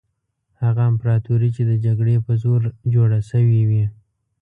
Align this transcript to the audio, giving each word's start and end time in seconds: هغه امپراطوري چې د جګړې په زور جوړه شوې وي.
هغه 0.61 0.81
امپراطوري 0.91 1.49
چې 1.55 1.63
د 1.69 1.71
جګړې 1.85 2.15
په 2.25 2.33
زور 2.43 2.61
جوړه 2.93 3.19
شوې 3.29 3.61
وي. 3.69 3.85